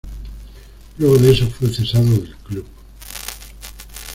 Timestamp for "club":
2.37-2.65